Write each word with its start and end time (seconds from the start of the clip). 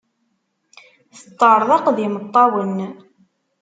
Teṭṭerḍeq 1.19 1.85
d 1.95 1.97
imeṭṭawen. 2.05 2.77